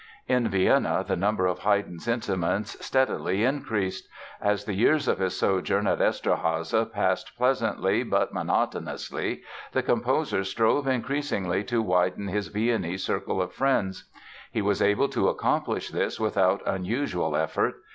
In 0.27 0.47
Vienna 0.49 1.05
the 1.07 1.15
number 1.15 1.45
of 1.45 1.59
Haydn's 1.59 2.07
intimates 2.07 2.83
steadily 2.83 3.43
increased. 3.43 4.07
As 4.41 4.65
the 4.65 4.73
years 4.73 5.07
of 5.07 5.19
his 5.19 5.37
sojourn 5.37 5.85
at 5.85 5.99
Eszterháza 5.99 6.91
passed 6.91 7.37
pleasantly, 7.37 8.01
but 8.01 8.33
monotonously, 8.33 9.43
the 9.73 9.83
composer 9.83 10.43
strove 10.43 10.87
increasingly 10.87 11.63
to 11.65 11.83
widen 11.83 12.29
his 12.29 12.47
Viennese 12.47 13.03
circle 13.05 13.39
of 13.39 13.53
friends. 13.53 14.09
He 14.51 14.63
was 14.63 14.81
able 14.81 15.07
to 15.09 15.29
accomplish 15.29 15.91
this 15.91 16.19
without 16.19 16.63
unusual 16.65 17.35
effort. 17.35 17.75